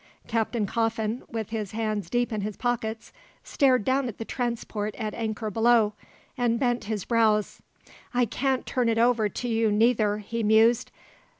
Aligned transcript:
Captain 0.25 0.65
Coffin, 0.65 1.21
with 1.29 1.51
his 1.51 1.73
hands 1.73 2.09
deep 2.09 2.33
in 2.33 2.41
his 2.41 2.57
pockets, 2.57 3.13
stared 3.43 3.85
down 3.85 4.07
at 4.07 4.17
the 4.17 4.25
transport 4.25 4.95
at 4.95 5.13
anchor 5.13 5.51
below, 5.51 5.93
and 6.35 6.59
bent 6.59 6.85
his 6.85 7.05
brows. 7.05 7.61
"I 8.11 8.25
can't 8.25 8.65
turn 8.65 8.89
it 8.89 8.97
over 8.97 9.29
to 9.29 9.47
you, 9.47 9.71
neither," 9.71 10.17
he 10.17 10.41
mused. 10.41 10.89